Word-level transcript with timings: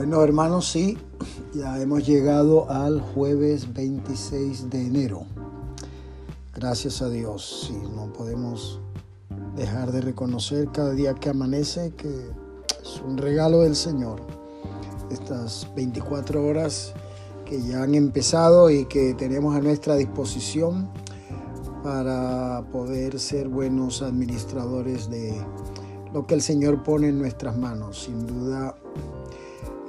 Bueno, 0.00 0.22
hermanos, 0.22 0.66
sí, 0.66 0.96
ya 1.52 1.78
hemos 1.78 2.06
llegado 2.06 2.70
al 2.70 3.02
jueves 3.02 3.70
26 3.74 4.70
de 4.70 4.86
enero. 4.86 5.26
Gracias 6.54 7.02
a 7.02 7.10
Dios, 7.10 7.66
sí, 7.66 7.78
no 7.94 8.10
podemos 8.10 8.80
dejar 9.56 9.92
de 9.92 10.00
reconocer 10.00 10.68
cada 10.72 10.92
día 10.92 11.12
que 11.12 11.28
amanece 11.28 11.92
que 11.98 12.08
es 12.82 13.02
un 13.06 13.18
regalo 13.18 13.60
del 13.60 13.76
Señor. 13.76 14.22
Estas 15.10 15.68
24 15.76 16.46
horas 16.46 16.94
que 17.44 17.60
ya 17.60 17.82
han 17.82 17.94
empezado 17.94 18.70
y 18.70 18.86
que 18.86 19.12
tenemos 19.12 19.54
a 19.54 19.60
nuestra 19.60 19.96
disposición 19.96 20.88
para 21.84 22.64
poder 22.72 23.20
ser 23.20 23.48
buenos 23.48 24.00
administradores 24.00 25.10
de 25.10 25.34
lo 26.14 26.26
que 26.26 26.32
el 26.32 26.40
Señor 26.40 26.82
pone 26.84 27.10
en 27.10 27.18
nuestras 27.18 27.58
manos. 27.58 28.04
Sin 28.04 28.26
duda, 28.26 28.74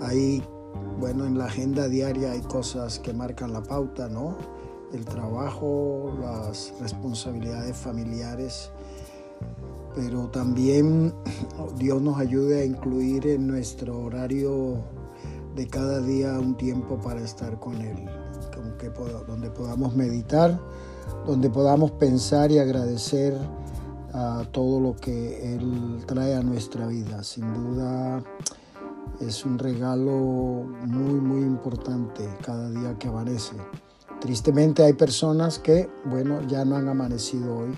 hay, 0.02 0.44
bueno, 1.00 1.26
en 1.26 1.38
la 1.38 1.46
agenda 1.46 1.88
diaria 1.88 2.32
hay 2.32 2.42
cosas 2.42 3.00
que 3.00 3.14
marcan 3.14 3.54
la 3.54 3.64
pauta, 3.64 4.10
¿no? 4.10 4.36
El 4.92 5.06
trabajo, 5.06 6.12
las 6.20 6.74
responsabilidades 6.82 7.78
familiares, 7.78 8.72
pero 9.96 10.28
también 10.30 11.14
Dios 11.78 12.02
nos 12.02 12.18
ayude 12.18 12.62
a 12.62 12.66
incluir 12.66 13.28
en 13.28 13.48
nuestro 13.48 14.00
horario 14.00 14.78
de 15.56 15.68
cada 15.68 16.02
día 16.02 16.40
un 16.40 16.58
tiempo 16.58 17.00
para 17.00 17.22
estar 17.22 17.60
con 17.60 17.76
Él, 17.82 18.06
donde 19.28 19.50
podamos 19.52 19.96
meditar, 19.96 20.60
donde 21.26 21.50
podamos 21.50 21.92
pensar 21.92 22.52
y 22.52 22.58
agradecer 22.58 23.38
a 24.14 24.44
todo 24.52 24.80
lo 24.80 24.96
que 24.96 25.56
Él 25.56 26.04
trae 26.06 26.36
a 26.36 26.42
nuestra 26.42 26.88
vida. 26.88 27.24
Sin 27.24 27.54
duda 27.54 28.24
es 29.28 29.46
un 29.46 29.60
regalo 29.60 30.12
muy, 30.86 31.20
muy 31.20 31.42
importante 31.42 32.28
cada 32.42 32.70
día 32.70 32.98
que 32.98 33.08
amanece. 33.08 33.56
Tristemente 34.20 34.84
hay 34.84 34.94
personas 34.94 35.60
que, 35.60 35.90
bueno, 36.06 36.42
ya 36.48 36.66
no 36.66 36.76
han 36.76 36.88
amanecido 36.88 37.58
hoy 37.58 37.78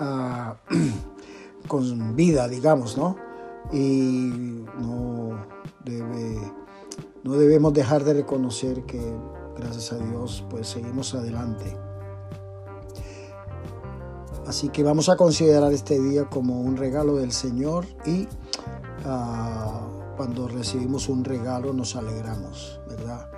ah, 0.00 0.56
con 1.68 2.16
vida, 2.16 2.48
digamos, 2.48 2.96
¿no? 2.96 3.16
Y 3.72 4.64
no, 4.80 5.46
debe, 5.84 6.38
no 7.24 7.32
debemos 7.34 7.72
dejar 7.74 8.04
de 8.04 8.14
reconocer 8.14 8.84
que, 8.84 9.00
gracias 9.56 9.92
a 9.92 9.98
Dios, 9.98 10.44
pues 10.48 10.68
seguimos 10.68 11.14
adelante. 11.14 11.76
Así 14.46 14.68
que 14.68 14.84
vamos 14.84 15.08
a 15.08 15.16
considerar 15.16 15.72
este 15.72 16.00
día 16.00 16.26
como 16.30 16.60
un 16.60 16.76
regalo 16.76 17.16
del 17.16 17.32
Señor 17.32 17.84
y 18.04 18.28
ah, 19.04 19.95
cuando 20.16 20.48
recibimos 20.48 21.08
un 21.08 21.24
regalo 21.24 21.72
nos 21.72 21.94
alegramos, 21.96 22.80
¿verdad? 22.88 23.30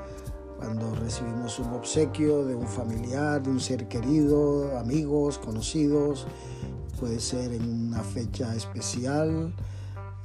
Cuando 0.56 0.94
recibimos 0.94 1.58
un 1.58 1.72
obsequio 1.72 2.44
de 2.44 2.54
un 2.54 2.66
familiar, 2.66 3.42
de 3.42 3.50
un 3.50 3.60
ser 3.60 3.88
querido, 3.88 4.78
amigos, 4.78 5.38
conocidos, 5.38 6.26
puede 6.98 7.20
ser 7.20 7.52
en 7.52 7.88
una 7.88 8.02
fecha 8.02 8.54
especial 8.54 9.52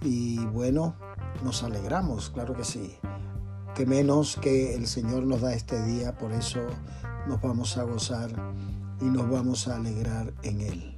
y 0.01 0.37
bueno, 0.47 0.95
nos 1.43 1.63
alegramos, 1.63 2.29
claro 2.29 2.55
que 2.55 2.63
sí. 2.63 2.95
Que 3.75 3.85
menos 3.85 4.37
que 4.41 4.75
el 4.75 4.87
Señor 4.87 5.25
nos 5.25 5.41
da 5.41 5.53
este 5.53 5.83
día, 5.83 6.15
por 6.17 6.31
eso 6.31 6.59
nos 7.27 7.41
vamos 7.41 7.77
a 7.77 7.83
gozar 7.83 8.31
y 9.01 9.05
nos 9.05 9.29
vamos 9.29 9.67
a 9.67 9.75
alegrar 9.75 10.33
en 10.43 10.61
Él. 10.61 10.92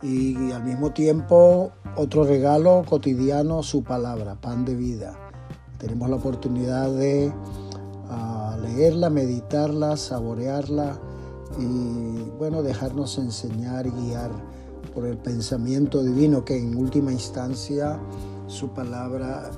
Y 0.00 0.52
al 0.52 0.62
mismo 0.62 0.92
tiempo, 0.92 1.72
otro 1.96 2.22
regalo 2.22 2.84
cotidiano, 2.88 3.64
su 3.64 3.82
palabra, 3.82 4.40
pan 4.40 4.64
de 4.64 4.76
vida. 4.76 5.18
Tenemos 5.78 6.08
la 6.08 6.16
oportunidad 6.16 6.92
de 6.92 7.32
ah, 8.08 8.56
leerla, 8.62 9.10
meditarla, 9.10 9.96
saborearla 9.96 11.00
y, 11.58 12.30
bueno, 12.38 12.62
dejarnos 12.62 13.18
enseñar 13.18 13.88
y 13.88 13.90
guiar 13.90 14.30
por 14.94 15.04
el 15.04 15.18
pensamiento 15.18 16.04
divino, 16.04 16.44
que 16.44 16.56
en 16.56 16.76
última 16.76 17.10
instancia 17.10 17.98
su 18.46 18.68
palabra 18.68 19.50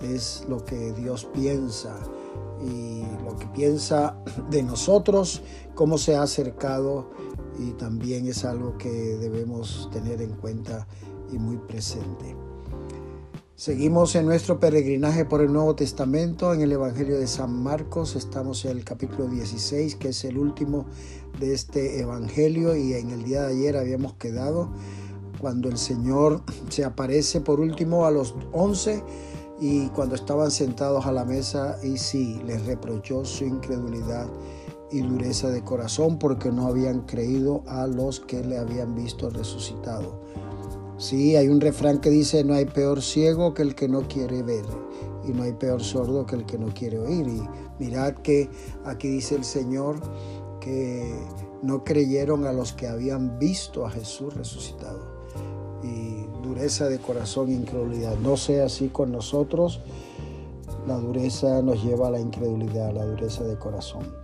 es 0.00 0.44
lo 0.48 0.64
que 0.64 0.92
Dios 0.92 1.24
piensa 1.24 1.96
y 2.64 3.02
lo 3.24 3.36
que 3.36 3.46
piensa 3.48 4.16
de 4.48 4.62
nosotros, 4.62 5.42
cómo 5.74 5.98
se 5.98 6.14
ha 6.14 6.22
acercado 6.22 7.10
y 7.58 7.72
también 7.72 8.26
es 8.26 8.44
algo 8.44 8.76
que 8.78 8.90
debemos 8.90 9.88
tener 9.92 10.22
en 10.22 10.32
cuenta 10.32 10.86
y 11.32 11.38
muy 11.38 11.56
presente. 11.56 12.36
Seguimos 13.54 14.16
en 14.16 14.26
nuestro 14.26 14.58
peregrinaje 14.58 15.24
por 15.24 15.40
el 15.40 15.52
Nuevo 15.52 15.76
Testamento 15.76 16.52
en 16.52 16.62
el 16.62 16.72
Evangelio 16.72 17.18
de 17.18 17.26
San 17.26 17.62
Marcos. 17.62 18.16
Estamos 18.16 18.64
en 18.64 18.78
el 18.78 18.84
capítulo 18.84 19.28
16, 19.28 19.96
que 19.96 20.08
es 20.08 20.24
el 20.24 20.36
último 20.36 20.86
de 21.38 21.52
este 21.54 22.00
Evangelio 22.00 22.74
y 22.74 22.94
en 22.94 23.10
el 23.10 23.24
día 23.24 23.42
de 23.42 23.52
ayer 23.52 23.76
habíamos 23.76 24.14
quedado 24.14 24.70
cuando 25.38 25.68
el 25.68 25.78
Señor 25.78 26.42
se 26.70 26.84
aparece 26.84 27.40
por 27.40 27.60
último 27.60 28.06
a 28.06 28.10
los 28.10 28.34
once 28.52 29.02
y 29.60 29.88
cuando 29.90 30.16
estaban 30.16 30.50
sentados 30.50 31.06
a 31.06 31.12
la 31.12 31.24
mesa 31.24 31.78
y 31.84 31.98
sí, 31.98 32.40
les 32.44 32.66
reprochó 32.66 33.24
su 33.24 33.44
incredulidad 33.44 34.26
y 34.92 35.00
dureza 35.00 35.48
de 35.48 35.64
corazón 35.64 36.18
porque 36.18 36.52
no 36.52 36.66
habían 36.66 37.00
creído 37.02 37.64
a 37.66 37.86
los 37.86 38.20
que 38.20 38.44
le 38.44 38.58
habían 38.58 38.94
visto 38.94 39.30
resucitado. 39.30 40.20
Sí, 40.98 41.34
hay 41.34 41.48
un 41.48 41.60
refrán 41.60 41.98
que 41.98 42.10
dice, 42.10 42.44
no 42.44 42.54
hay 42.54 42.66
peor 42.66 43.02
ciego 43.02 43.54
que 43.54 43.62
el 43.62 43.74
que 43.74 43.88
no 43.88 44.06
quiere 44.06 44.42
ver 44.42 44.64
y 45.24 45.32
no 45.32 45.42
hay 45.42 45.52
peor 45.52 45.82
sordo 45.82 46.26
que 46.26 46.36
el 46.36 46.46
que 46.46 46.58
no 46.58 46.68
quiere 46.74 46.98
oír. 46.98 47.26
Y 47.26 47.42
mirad 47.78 48.14
que 48.14 48.50
aquí 48.84 49.08
dice 49.08 49.34
el 49.34 49.44
Señor 49.44 50.00
que 50.60 51.12
no 51.62 51.84
creyeron 51.84 52.46
a 52.46 52.52
los 52.52 52.72
que 52.72 52.86
habían 52.86 53.38
visto 53.38 53.86
a 53.86 53.90
Jesús 53.90 54.34
resucitado. 54.34 55.00
Y 55.82 56.26
dureza 56.42 56.88
de 56.88 56.98
corazón, 56.98 57.50
incredulidad. 57.50 58.16
No 58.18 58.36
sea 58.36 58.66
así 58.66 58.88
con 58.88 59.10
nosotros. 59.10 59.80
La 60.86 60.96
dureza 60.96 61.62
nos 61.62 61.82
lleva 61.82 62.08
a 62.08 62.10
la 62.10 62.20
incredulidad, 62.20 62.92
la 62.92 63.04
dureza 63.04 63.44
de 63.44 63.58
corazón. 63.58 64.22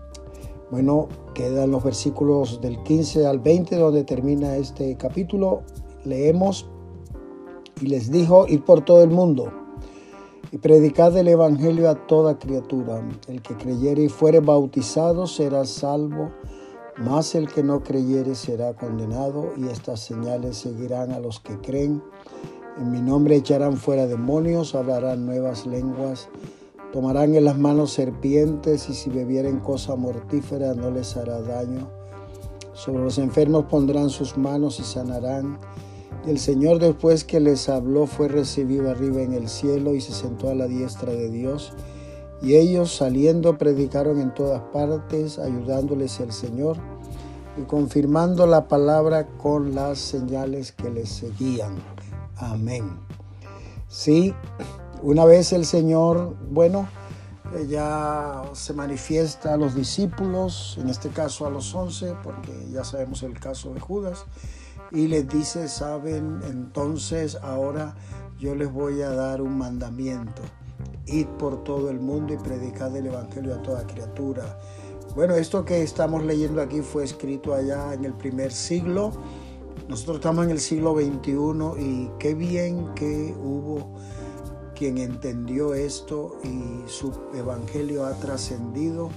Bueno, 0.70 1.08
quedan 1.34 1.70
los 1.70 1.82
versículos 1.82 2.60
del 2.60 2.82
15 2.82 3.26
al 3.26 3.38
20 3.38 3.76
donde 3.76 4.04
termina 4.04 4.56
este 4.56 4.96
capítulo. 4.96 5.62
Leemos 6.04 6.68
y 7.80 7.86
les 7.86 8.10
dijo, 8.10 8.46
ir 8.46 8.64
por 8.64 8.84
todo 8.84 9.02
el 9.02 9.10
mundo 9.10 9.50
y 10.52 10.58
predicad 10.58 11.16
el 11.16 11.28
Evangelio 11.28 11.88
a 11.88 12.06
toda 12.06 12.38
criatura. 12.38 13.02
El 13.28 13.40
que 13.42 13.56
creyere 13.56 14.04
y 14.04 14.08
fuere 14.08 14.40
bautizado 14.40 15.26
será 15.26 15.64
salvo, 15.64 16.30
mas 16.98 17.34
el 17.34 17.48
que 17.48 17.62
no 17.62 17.82
creyere 17.82 18.34
será 18.34 18.74
condenado 18.74 19.52
y 19.56 19.68
estas 19.68 20.00
señales 20.00 20.58
seguirán 20.58 21.12
a 21.12 21.18
los 21.18 21.40
que 21.40 21.58
creen. 21.58 22.02
En 22.78 22.90
mi 22.90 23.00
nombre 23.00 23.36
echarán 23.36 23.76
fuera 23.76 24.06
demonios, 24.06 24.74
hablarán 24.74 25.26
nuevas 25.26 25.66
lenguas 25.66 26.28
Tomarán 26.92 27.34
en 27.34 27.44
las 27.44 27.58
manos 27.58 27.92
serpientes 27.92 28.88
y 28.88 28.94
si 28.94 29.10
bebieren 29.10 29.60
cosa 29.60 29.94
mortífera 29.94 30.74
no 30.74 30.90
les 30.90 31.16
hará 31.16 31.42
daño. 31.42 31.90
Sobre 32.72 33.02
los 33.02 33.18
enfermos 33.18 33.64
pondrán 33.64 34.08
sus 34.08 34.38
manos 34.38 34.80
y 34.80 34.84
sanarán. 34.84 35.58
Y 36.26 36.30
el 36.30 36.38
Señor 36.38 36.78
después 36.78 37.24
que 37.24 37.40
les 37.40 37.68
habló 37.68 38.06
fue 38.06 38.28
recibido 38.28 38.90
arriba 38.90 39.20
en 39.20 39.34
el 39.34 39.48
cielo 39.48 39.94
y 39.94 40.00
se 40.00 40.12
sentó 40.12 40.48
a 40.48 40.54
la 40.54 40.66
diestra 40.66 41.12
de 41.12 41.28
Dios. 41.28 41.72
Y 42.40 42.54
ellos 42.54 42.94
saliendo 42.94 43.58
predicaron 43.58 44.20
en 44.20 44.32
todas 44.32 44.62
partes, 44.72 45.38
ayudándoles 45.38 46.20
el 46.20 46.32
Señor 46.32 46.76
y 47.60 47.62
confirmando 47.62 48.46
la 48.46 48.68
palabra 48.68 49.26
con 49.26 49.74
las 49.74 49.98
señales 49.98 50.72
que 50.72 50.90
les 50.90 51.08
seguían. 51.08 51.74
Amén. 52.36 53.00
Sí, 53.88 54.34
una 55.02 55.24
vez 55.24 55.52
el 55.52 55.64
Señor, 55.64 56.36
bueno, 56.50 56.88
ya 57.68 58.42
se 58.52 58.74
manifiesta 58.74 59.54
a 59.54 59.56
los 59.56 59.74
discípulos, 59.74 60.76
en 60.80 60.88
este 60.88 61.08
caso 61.08 61.46
a 61.46 61.50
los 61.50 61.74
once, 61.74 62.14
porque 62.22 62.52
ya 62.70 62.84
sabemos 62.84 63.22
el 63.22 63.38
caso 63.38 63.72
de 63.72 63.80
Judas, 63.80 64.24
y 64.90 65.06
les 65.06 65.28
dice, 65.28 65.68
saben, 65.68 66.40
entonces 66.48 67.36
ahora 67.42 67.94
yo 68.38 68.54
les 68.54 68.72
voy 68.72 69.02
a 69.02 69.10
dar 69.10 69.42
un 69.42 69.58
mandamiento. 69.58 70.42
Id 71.06 71.26
por 71.38 71.64
todo 71.64 71.90
el 71.90 72.00
mundo 72.00 72.34
y 72.34 72.36
predicad 72.36 72.94
el 72.96 73.06
Evangelio 73.06 73.54
a 73.54 73.62
toda 73.62 73.86
criatura. 73.86 74.58
Bueno, 75.14 75.34
esto 75.34 75.64
que 75.64 75.82
estamos 75.82 76.22
leyendo 76.24 76.60
aquí 76.60 76.80
fue 76.82 77.04
escrito 77.04 77.54
allá 77.54 77.94
en 77.94 78.04
el 78.04 78.12
primer 78.12 78.52
siglo. 78.52 79.12
Nosotros 79.88 80.18
estamos 80.18 80.44
en 80.44 80.50
el 80.50 80.60
siglo 80.60 80.94
XXI 80.94 81.82
y 81.82 82.10
qué 82.18 82.34
bien 82.34 82.94
que 82.94 83.34
hubo 83.42 83.94
quien 84.78 84.98
entendió 84.98 85.74
esto 85.74 86.38
y 86.44 86.88
su 86.88 87.12
evangelio 87.34 88.06
ha 88.06 88.14
trascendido 88.14 89.10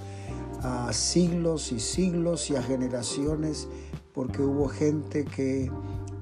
a 0.64 0.92
siglos 0.92 1.72
y 1.72 1.80
siglos 1.80 2.50
y 2.50 2.56
a 2.56 2.64
generaciones 2.64 3.68
porque 4.12 4.42
hubo 4.42 4.68
gente 4.68 5.24
que 5.24 5.72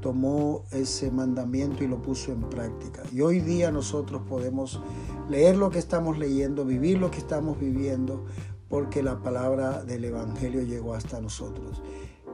tomó 0.02 0.66
ese 0.72 1.10
mandamiento 1.10 1.86
y 1.86 1.88
lo 1.88 2.02
puso 2.02 2.34
en 2.34 2.42
práctica. 2.42 3.04
Y 3.14 3.22
hoy 3.22 3.40
día 3.40 3.72
nosotros 3.72 4.24
podemos 4.28 4.82
leer 5.30 5.56
lo 5.56 5.70
que 5.70 5.80
estamos 5.80 6.18
leyendo, 6.18 6.66
vivir 6.66 6.98
lo 6.98 7.10
que 7.10 7.20
estamos 7.20 7.58
viviendo, 7.60 8.26
porque 8.68 9.02
la 9.02 9.22
palabra 9.24 9.84
del 9.84 10.04
Evangelio 10.04 10.64
llegó 10.64 10.94
hasta 10.94 11.22
nosotros. 11.22 11.82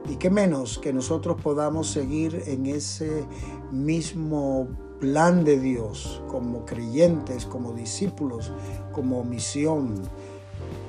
Y 0.08 0.16
qué 0.16 0.30
menos 0.30 0.78
que 0.78 0.92
nosotros 0.92 1.40
podamos 1.40 1.88
seguir 1.88 2.42
en 2.46 2.66
ese 2.66 3.24
mismo 3.70 4.85
plan 5.00 5.44
de 5.44 5.58
Dios 5.58 6.22
como 6.28 6.64
creyentes, 6.64 7.46
como 7.46 7.72
discípulos, 7.72 8.52
como 8.92 9.24
misión. 9.24 9.94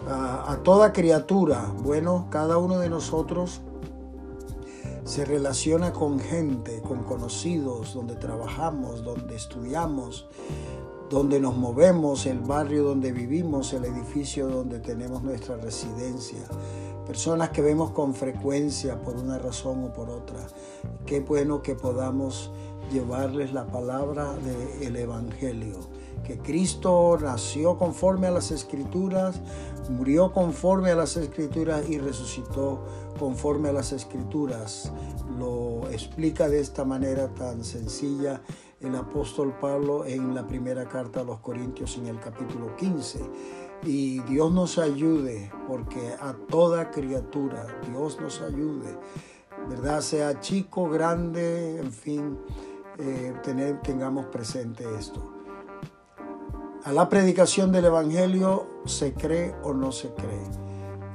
A, 0.10 0.60
toda 0.64 0.94
criatura, 0.94 1.74
bueno, 1.84 2.28
cada 2.30 2.58
uno 2.58 2.80
de 2.80 2.90
nosotros 2.90 3.62
se 5.04 5.26
relaciona 5.26 5.92
con 5.92 6.20
gente, 6.20 6.82
con 6.82 7.04
conocidos, 7.04 7.94
donde 7.94 8.16
trabajamos, 8.16 9.04
donde 9.04 9.36
estudiamos, 9.36 10.28
donde 11.10 11.42
nos 11.42 11.58
movemos, 11.58 12.26
el 12.26 12.40
barrio 12.40 12.84
donde 12.84 13.12
vivimos, 13.12 13.74
el 13.74 13.86
edificio 13.86 14.48
donde 14.48 14.80
tenemos 14.80 15.24
nuestra 15.24 15.58
residencia. 15.58 16.40
Personas 17.06 17.50
que 17.50 17.62
vemos 17.62 17.92
con 17.92 18.14
frecuencia 18.14 19.02
por 19.02 19.16
una 19.16 19.40
razón 19.40 19.84
o 19.86 19.94
por 19.94 20.10
otra. 20.10 20.40
Qué 21.06 21.22
bueno 21.22 21.62
que 21.62 21.76
podamos 21.76 22.52
llevarles 22.92 23.54
la 23.54 23.68
palabra 23.68 24.34
del 24.80 24.96
Evangelio. 24.96 25.76
Que 26.24 26.38
Cristo 26.40 27.18
nació 27.22 27.78
conforme 27.78 28.28
a 28.28 28.32
las 28.32 28.52
Escrituras, 28.52 29.40
murió 29.90 30.32
conforme 30.34 30.92
a 30.92 30.96
las 30.96 31.16
Escrituras 31.16 31.88
y 31.90 32.00
resucitó 32.00 32.84
conforme 33.20 33.70
a 33.70 33.74
las 33.74 33.92
Escrituras. 33.92 34.92
Lo 35.38 35.88
explica 35.90 36.50
de 36.50 36.60
esta 36.60 36.84
manera 36.84 37.34
tan 37.36 37.64
sencilla 37.64 38.42
el 38.82 38.96
apóstol 38.96 39.56
Pablo 39.60 40.06
en 40.06 40.36
la 40.36 40.46
primera 40.48 40.88
carta 40.88 41.22
a 41.22 41.24
los 41.24 41.40
Corintios 41.40 41.98
en 41.98 42.08
el 42.08 42.20
capítulo 42.20 42.76
15. 42.76 43.20
Y 43.84 44.20
Dios 44.22 44.52
nos 44.52 44.78
ayude, 44.80 45.52
porque 45.68 46.14
a 46.20 46.34
toda 46.50 46.90
criatura, 46.90 47.68
Dios 47.90 48.20
nos 48.20 48.42
ayude, 48.42 48.98
¿verdad? 49.70 50.02
Sea 50.02 50.40
chico, 50.40 50.90
grande, 50.90 51.80
en 51.80 51.92
fin, 51.92 52.38
eh, 52.98 53.34
tengamos 53.84 54.26
presente 54.28 54.84
esto. 54.98 55.34
A 56.84 56.92
la 56.92 57.10
predicación 57.10 57.72
del 57.72 57.86
Evangelio 57.86 58.68
se 58.86 59.14
cree 59.14 59.54
o 59.64 59.74
no 59.74 59.92
se 59.92 60.14
cree. 60.14 60.48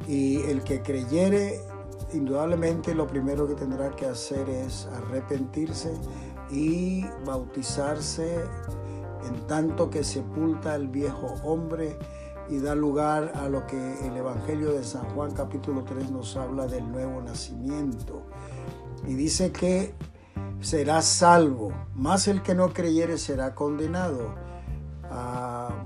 Y 0.06 0.42
el 0.42 0.62
que 0.64 0.82
creyere, 0.82 1.60
indudablemente 2.12 2.94
lo 2.94 3.06
primero 3.06 3.46
que 3.46 3.54
tendrá 3.54 3.90
que 3.90 4.06
hacer 4.06 4.48
es 4.48 4.86
arrepentirse 4.86 5.94
y 6.50 7.06
bautizarse 7.24 8.44
en 9.26 9.46
tanto 9.46 9.88
que 9.88 10.04
sepulta 10.04 10.74
el 10.74 10.88
viejo 10.88 11.34
hombre 11.44 11.96
y 12.48 12.58
da 12.58 12.74
lugar 12.74 13.32
a 13.36 13.48
lo 13.48 13.66
que 13.66 14.06
el 14.06 14.16
Evangelio 14.16 14.72
de 14.72 14.84
San 14.84 15.04
Juan 15.14 15.30
capítulo 15.30 15.84
3 15.84 16.10
nos 16.10 16.36
habla 16.36 16.66
del 16.66 16.90
nuevo 16.90 17.22
nacimiento. 17.22 18.24
Y 19.06 19.14
dice 19.14 19.52
que 19.52 19.94
será 20.62 21.02
salvo, 21.02 21.72
más 21.94 22.28
el 22.28 22.42
que 22.42 22.54
no 22.54 22.72
creyere 22.72 23.18
será 23.18 23.54
condenado. 23.54 24.34
Ah, 25.10 25.84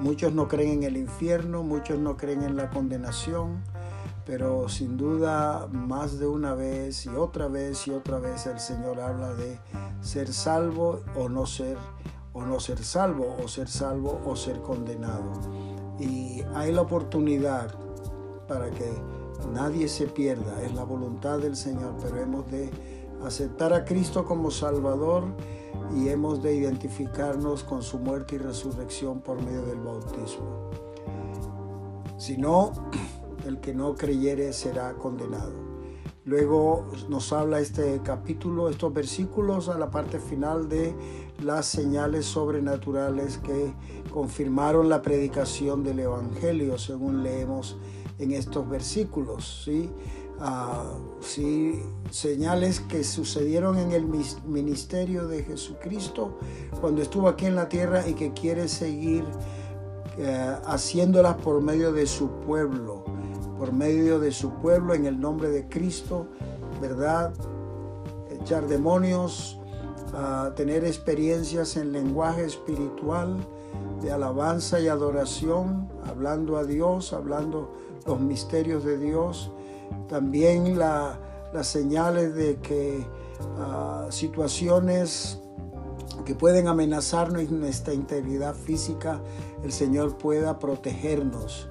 muchos 0.00 0.32
no 0.32 0.48
creen 0.48 0.78
en 0.78 0.82
el 0.84 0.96
infierno, 0.96 1.62
muchos 1.62 1.98
no 1.98 2.16
creen 2.16 2.42
en 2.42 2.56
la 2.56 2.70
condenación, 2.70 3.62
pero 4.24 4.68
sin 4.68 4.96
duda 4.96 5.68
más 5.70 6.18
de 6.18 6.26
una 6.26 6.54
vez 6.54 7.04
y 7.06 7.10
otra 7.10 7.48
vez 7.48 7.86
y 7.86 7.90
otra 7.90 8.18
vez 8.18 8.46
el 8.46 8.58
Señor 8.58 9.00
habla 9.00 9.34
de 9.34 9.60
ser 10.00 10.32
salvo 10.32 11.00
o 11.14 11.28
no 11.28 11.46
ser 11.46 11.76
o 12.32 12.42
no 12.42 12.58
ser 12.60 12.82
salvo 12.82 13.36
o 13.42 13.48
ser 13.48 13.68
salvo 13.68 14.20
o 14.24 14.34
ser 14.34 14.60
condenado. 14.62 15.32
Y 15.98 16.42
hay 16.54 16.72
la 16.72 16.80
oportunidad 16.80 17.74
para 18.48 18.70
que 18.70 18.90
nadie 19.52 19.88
se 19.88 20.06
pierda, 20.06 20.62
es 20.62 20.72
la 20.74 20.84
voluntad 20.84 21.38
del 21.38 21.54
Señor, 21.54 21.96
pero 22.00 22.16
hemos 22.16 22.50
de 22.50 22.99
aceptar 23.24 23.72
a 23.72 23.84
Cristo 23.84 24.24
como 24.24 24.50
Salvador 24.50 25.24
y 25.96 26.08
hemos 26.08 26.42
de 26.42 26.54
identificarnos 26.54 27.64
con 27.64 27.82
su 27.82 27.98
muerte 27.98 28.36
y 28.36 28.38
resurrección 28.38 29.20
por 29.20 29.42
medio 29.42 29.62
del 29.62 29.80
bautismo. 29.80 30.70
Si 32.16 32.36
no, 32.36 32.72
el 33.46 33.60
que 33.60 33.74
no 33.74 33.94
creyere 33.94 34.52
será 34.52 34.94
condenado. 34.94 35.70
Luego 36.26 36.86
nos 37.08 37.32
habla 37.32 37.60
este 37.60 38.02
capítulo, 38.04 38.68
estos 38.68 38.92
versículos 38.92 39.68
a 39.68 39.78
la 39.78 39.90
parte 39.90 40.20
final 40.20 40.68
de 40.68 40.94
las 41.42 41.66
señales 41.66 42.26
sobrenaturales 42.26 43.38
que 43.38 43.74
confirmaron 44.12 44.90
la 44.90 45.00
predicación 45.00 45.82
del 45.82 46.00
Evangelio, 46.00 46.76
según 46.78 47.22
leemos 47.22 47.78
en 48.18 48.32
estos 48.32 48.68
versículos. 48.68 49.62
¿sí? 49.64 49.90
¿Sí? 51.20 51.82
señales 52.10 52.80
que 52.80 53.04
sucedieron 53.04 53.78
en 53.78 53.92
el 53.92 54.06
ministerio 54.44 55.26
de 55.26 55.44
Jesucristo 55.44 56.38
cuando 56.80 57.02
estuvo 57.02 57.28
aquí 57.28 57.46
en 57.46 57.56
la 57.56 57.68
tierra 57.68 58.06
y 58.08 58.14
que 58.14 58.32
quiere 58.32 58.68
seguir 58.68 59.24
eh, 60.18 60.56
haciéndolas 60.66 61.36
por 61.36 61.60
medio 61.60 61.92
de 61.92 62.06
su 62.06 62.30
pueblo 62.46 63.04
por 63.60 63.74
medio 63.74 64.18
de 64.18 64.32
su 64.32 64.54
pueblo 64.54 64.94
en 64.94 65.04
el 65.04 65.20
nombre 65.20 65.50
de 65.50 65.68
Cristo, 65.68 66.26
¿verdad? 66.80 67.30
Echar 68.30 68.66
demonios, 68.66 69.60
tener 70.56 70.82
experiencias 70.86 71.76
en 71.76 71.92
lenguaje 71.92 72.46
espiritual, 72.46 73.36
de 74.00 74.12
alabanza 74.12 74.80
y 74.80 74.88
adoración, 74.88 75.90
hablando 76.08 76.56
a 76.56 76.64
Dios, 76.64 77.12
hablando 77.12 77.70
los 78.06 78.18
misterios 78.18 78.82
de 78.82 78.96
Dios. 78.96 79.50
También 80.08 80.78
las 80.78 81.18
señales 81.66 82.34
de 82.34 82.56
que 82.56 83.06
situaciones 84.10 85.38
que 86.24 86.34
pueden 86.34 86.68
amenazarnos 86.68 87.50
nuestra 87.50 87.94
integridad 87.94 88.54
física, 88.54 89.20
el 89.64 89.72
Señor 89.72 90.16
pueda 90.18 90.58
protegernos 90.58 91.68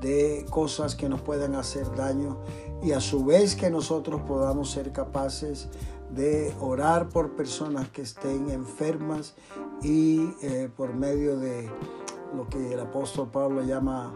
de 0.00 0.44
cosas 0.50 0.94
que 0.94 1.08
nos 1.08 1.22
puedan 1.22 1.54
hacer 1.54 1.94
daño 1.96 2.38
y 2.82 2.92
a 2.92 3.00
su 3.00 3.24
vez 3.24 3.56
que 3.56 3.70
nosotros 3.70 4.20
podamos 4.22 4.70
ser 4.70 4.92
capaces 4.92 5.68
de 6.10 6.54
orar 6.60 7.08
por 7.08 7.34
personas 7.34 7.88
que 7.88 8.02
estén 8.02 8.50
enfermas 8.50 9.34
y 9.82 10.30
eh, 10.42 10.68
por 10.76 10.94
medio 10.94 11.38
de 11.38 11.68
lo 12.34 12.48
que 12.48 12.74
el 12.74 12.80
apóstol 12.80 13.30
Pablo 13.30 13.62
llama 13.62 14.14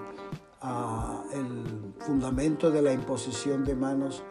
ah, 0.60 1.24
el 1.32 1.94
fundamento 2.00 2.70
de 2.70 2.82
la 2.82 2.92
imposición 2.92 3.64
de 3.64 3.74
manos 3.74 4.22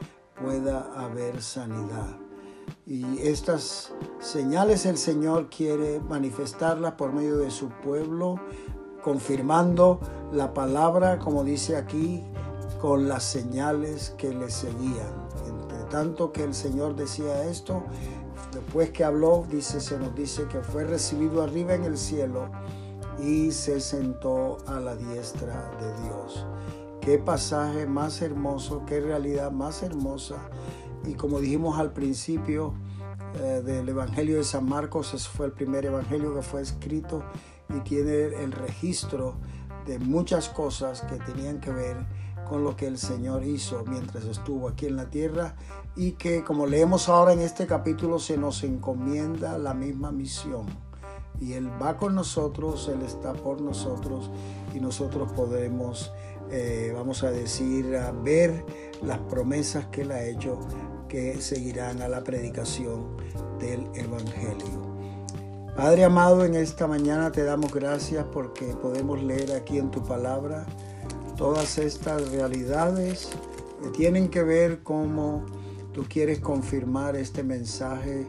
pueda 0.42 0.92
haber 0.96 1.42
sanidad. 1.42 2.18
Y 2.86 3.20
estas 3.20 3.94
señales 4.20 4.86
el 4.86 4.98
Señor 4.98 5.50
quiere 5.50 6.00
manifestarlas 6.00 6.94
por 6.94 7.14
medio 7.14 7.38
de 7.38 7.52
su 7.52 7.70
pueblo 7.70 8.40
confirmando 9.04 10.00
la 10.32 10.54
palabra, 10.54 11.20
como 11.20 11.44
dice 11.44 11.76
aquí, 11.76 12.24
con 12.82 13.08
las 13.08 13.24
señales 13.24 14.12
que 14.18 14.34
le 14.34 14.50
seguían. 14.50 15.28
Entre 15.48 15.84
tanto 15.90 16.32
que 16.32 16.44
el 16.44 16.54
Señor 16.54 16.96
decía 16.96 17.44
esto, 17.46 17.84
después 18.54 18.92
que 18.92 19.04
habló, 19.04 19.46
dice, 19.50 19.80
se 19.80 19.98
nos 19.98 20.16
dice 20.16 20.48
que 20.48 20.62
fue 20.62 20.84
recibido 20.84 21.42
arriba 21.44 21.74
en 21.74 21.84
el 21.84 21.98
cielo 21.98 22.50
y 23.22 23.52
se 23.52 23.80
sentó 23.82 24.58
a 24.68 24.80
la 24.80 24.96
diestra 24.96 25.72
de 25.80 26.04
Dios. 26.04 26.46
Qué 27.02 27.18
pasaje 27.18 27.86
más 27.86 28.22
hermoso, 28.22 28.84
qué 28.86 29.00
realidad 29.00 29.52
más 29.52 29.84
hermosa. 29.84 30.36
Y 31.06 31.14
como 31.14 31.40
dijimos 31.40 31.80
al 31.80 31.92
principio 31.92 32.74
eh, 33.42 33.62
del 33.64 33.90
Evangelio 33.90 34.38
de 34.38 34.44
San 34.44 34.68
Marcos, 34.68 35.14
ese 35.14 35.30
fue 35.30 35.48
el 35.48 35.52
primer 35.54 35.86
Evangelio 35.86 36.36
que 36.36 36.42
fue 36.42 36.62
escrito 36.62 37.24
y 37.70 37.80
tiene 37.82 38.26
el 38.44 38.52
registro 38.52 39.36
de 39.86 40.00
muchas 40.00 40.50
cosas 40.50 41.02
que 41.02 41.16
tenían 41.18 41.60
que 41.60 41.72
ver 41.72 41.98
con 42.48 42.64
lo 42.64 42.76
que 42.76 42.88
el 42.88 42.98
Señor 42.98 43.44
hizo 43.44 43.84
mientras 43.88 44.26
estuvo 44.26 44.68
aquí 44.68 44.88
en 44.88 44.96
la 44.96 45.10
tierra 45.10 45.56
y 45.96 46.14
que 46.14 46.44
como 46.44 46.66
leemos 46.66 47.08
ahora 47.08 47.34
en 47.34 47.42
este 47.42 47.68
capítulo 47.68 48.20
se 48.20 48.38
nos 48.38 48.64
encomienda 48.64 49.58
la 49.58 49.74
misma 49.74 50.12
misión. 50.12 50.89
Y 51.40 51.54
Él 51.54 51.70
va 51.82 51.98
con 51.98 52.16
nosotros, 52.16 52.90
Él 52.94 53.02
está 53.02 53.34
por 53.34 53.62
nosotros 53.62 54.30
y 54.74 54.80
nosotros 54.80 55.32
podemos, 55.32 56.12
eh, 56.52 56.92
vamos 56.96 57.24
a 57.24 57.32
decir, 57.32 57.96
a 57.96 58.12
ver 58.12 58.66
las 59.02 59.20
promesas 59.20 59.88
que 59.88 60.02
Él 60.02 60.12
ha 60.12 60.24
hecho 60.24 60.60
que 61.08 61.42
seguirán 61.42 62.02
a 62.02 62.08
la 62.08 62.24
predicación 62.24 63.18
del 63.60 63.88
Evangelio. 63.96 64.90
Padre 65.76 66.04
amado, 66.04 66.44
en 66.44 66.56
esta 66.56 66.88
mañana 66.88 67.32
te 67.32 67.44
damos 67.44 67.74
gracias 67.74 68.26
porque 68.34 68.66
podemos 68.82 69.24
leer 69.24 69.54
aquí 69.54 69.78
en 69.78 69.92
tu 69.92 70.04
palabra 70.04 70.66
todas 71.38 71.78
estas 71.78 72.30
realidades 72.32 73.30
que 73.82 73.90
tienen 73.92 74.28
que 74.28 74.44
ver 74.44 74.84
cómo 74.84 75.46
tú 75.94 76.06
quieres 76.10 76.40
confirmar 76.40 77.16
este 77.16 77.44
mensaje 77.44 78.28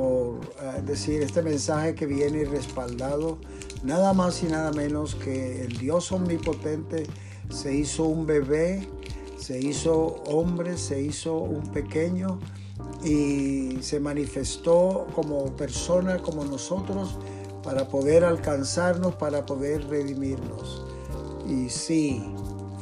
por, 0.00 0.40
eh, 0.62 0.82
decir 0.82 1.22
este 1.22 1.42
mensaje 1.42 1.94
que 1.94 2.06
viene 2.06 2.44
respaldado 2.44 3.38
nada 3.82 4.12
más 4.12 4.42
y 4.42 4.46
nada 4.46 4.72
menos 4.72 5.14
que 5.14 5.64
el 5.64 5.76
Dios 5.76 6.10
omnipotente 6.12 7.06
se 7.50 7.74
hizo 7.74 8.04
un 8.04 8.26
bebé, 8.26 8.88
se 9.36 9.58
hizo 9.58 10.22
hombre, 10.26 10.78
se 10.78 11.02
hizo 11.02 11.36
un 11.36 11.62
pequeño 11.72 12.38
y 13.04 13.78
se 13.82 14.00
manifestó 14.00 15.06
como 15.14 15.44
persona 15.56 16.18
como 16.18 16.44
nosotros 16.44 17.18
para 17.62 17.88
poder 17.88 18.24
alcanzarnos, 18.24 19.14
para 19.16 19.44
poder 19.44 19.86
redimirnos. 19.88 20.84
Y 21.46 21.68
sí, 21.68 22.22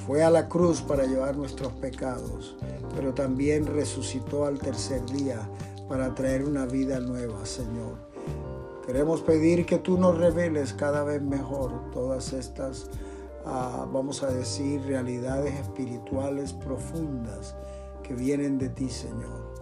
fue 0.06 0.22
a 0.22 0.30
la 0.30 0.48
cruz 0.48 0.82
para 0.82 1.04
llevar 1.04 1.36
nuestros 1.36 1.72
pecados, 1.74 2.56
pero 2.94 3.14
también 3.14 3.66
resucitó 3.66 4.44
al 4.44 4.58
tercer 4.58 5.04
día 5.06 5.48
para 5.88 6.14
traer 6.14 6.44
una 6.44 6.66
vida 6.66 7.00
nueva, 7.00 7.44
Señor. 7.46 7.96
Queremos 8.86 9.22
pedir 9.22 9.66
que 9.66 9.78
tú 9.78 9.98
nos 9.98 10.16
reveles 10.16 10.72
cada 10.72 11.04
vez 11.04 11.20
mejor 11.22 11.90
todas 11.90 12.32
estas, 12.32 12.90
ah, 13.44 13.86
vamos 13.92 14.22
a 14.22 14.28
decir, 14.28 14.82
realidades 14.82 15.54
espirituales 15.54 16.52
profundas 16.52 17.54
que 18.02 18.14
vienen 18.14 18.58
de 18.58 18.68
ti, 18.68 18.88
Señor. 18.88 19.54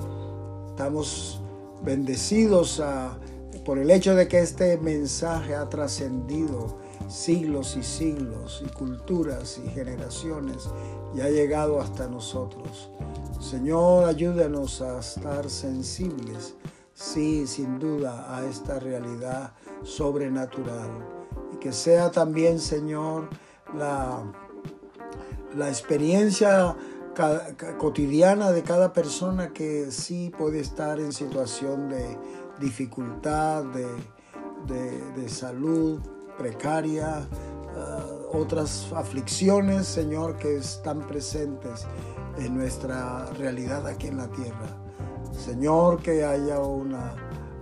Estamos 0.69 1.41
bendecidos 1.83 2.81
ah, 2.81 3.19
por 3.65 3.79
el 3.79 3.91
hecho 3.91 4.15
de 4.15 4.29
que 4.29 4.39
este 4.41 4.79
mensaje 4.79 5.55
ha 5.55 5.69
trascendido 5.69 6.79
siglos 7.09 7.77
y 7.77 7.83
siglos 7.83 8.63
y 8.65 8.69
culturas 8.71 9.61
y 9.65 9.69
generaciones 9.71 10.69
y 11.15 11.21
ha 11.21 11.31
llegado 11.31 11.81
hasta 11.81 12.09
nosotros. 12.09 12.91
Señor, 13.41 14.05
ayúdanos 14.05 14.81
a 14.81 14.99
estar 14.99 15.49
sensibles, 15.51 16.57
sí, 16.95 17.47
sin 17.47 17.79
duda, 17.79 18.37
a 18.37 18.45
esta 18.47 18.79
realidad 18.79 19.53
sobrenatural. 19.83 20.91
Y 21.53 21.57
que 21.59 21.73
sea 21.73 22.11
también, 22.11 22.59
Señor, 22.59 23.29
la, 23.77 24.23
la 25.55 25.69
experiencia 25.69 26.77
cotidiana 27.79 28.53
de 28.53 28.63
cada 28.63 28.93
persona 28.93 29.53
que 29.53 29.91
sí 29.91 30.31
puede 30.37 30.61
estar 30.61 31.01
en 31.01 31.13
situación 31.13 31.89
de 31.89 32.19
dificultad, 32.61 33.65
de, 33.65 33.87
de, 35.15 35.29
salud 35.29 36.01
precaria, 36.39 37.27
uh, 37.75 38.37
otras 38.37 38.93
aflicciones, 38.95 39.87
Señor, 39.87 40.37
que 40.37 40.57
están 40.57 41.07
presentes 41.07 41.87
en 42.39 42.57
nuestra 42.57 43.27
realidad 43.39 43.87
aquí 43.87 44.09
en 44.09 44.19
la 44.19 44.29
tierra. 44.29 44.77
Señor, 45.33 46.03
que 46.03 46.25
haya 46.25 46.61
una 46.61 47.15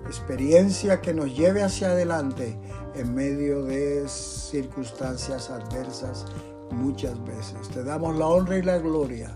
experiencia 0.07 1.01
que 1.01 1.15
nos 1.15 1.35
lleve 1.37 1.63
hacia 1.63 1.89
adelante 1.89 2.59
en 2.95 3.15
medio 3.15 3.65
de 3.65 4.09
circunstancias 4.09 5.51
adversas 5.51 6.27
muchas 6.71 7.23
veces. 7.25 7.69
Te 7.73 7.83
damos 7.83 8.17
la 8.17 8.27
honra 8.27 8.59
y 8.59 8.63
la 8.63 8.79
gloria 8.79 9.35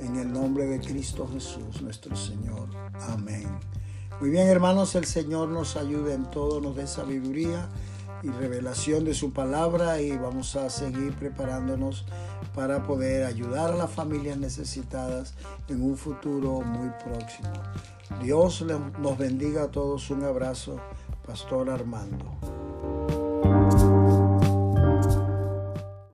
en 0.00 0.16
el 0.16 0.32
nombre 0.32 0.66
de 0.66 0.80
Cristo 0.80 1.28
Jesús, 1.32 1.80
nuestro 1.82 2.16
Señor. 2.16 2.68
Amén. 3.08 3.48
Muy 4.20 4.30
bien, 4.30 4.48
hermanos, 4.48 4.94
el 4.94 5.04
Señor 5.04 5.48
nos 5.48 5.76
ayude 5.76 6.14
en 6.14 6.30
todo, 6.30 6.60
nos 6.60 6.76
dé 6.76 6.86
sabiduría 6.86 7.68
y 8.22 8.28
revelación 8.28 9.04
de 9.04 9.14
su 9.14 9.32
palabra 9.32 10.00
y 10.00 10.16
vamos 10.16 10.56
a 10.56 10.70
seguir 10.70 11.14
preparándonos 11.14 12.04
para 12.54 12.82
poder 12.82 13.24
ayudar 13.24 13.70
a 13.70 13.76
las 13.76 13.90
familias 13.90 14.36
necesitadas 14.38 15.34
en 15.68 15.82
un 15.82 15.96
futuro 15.96 16.60
muy 16.60 16.90
próximo. 17.04 17.52
Dios 18.22 18.64
nos 18.98 19.18
bendiga 19.18 19.64
a 19.64 19.70
todos. 19.70 20.10
Un 20.10 20.24
abrazo, 20.24 20.78
Pastor 21.26 21.70
Armando. 21.70 22.59